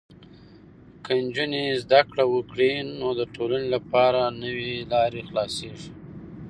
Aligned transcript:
که 1.03 1.11
نجونې 1.23 1.63
زده 1.83 2.01
کړه 2.09 2.23
وکړي، 2.33 2.71
نو 2.99 3.07
د 3.19 3.21
ټولنې 3.35 3.67
لپاره 3.75 4.21
نوې 4.43 4.73
لارې 4.91 5.21
خلاصېږي. 5.29 5.89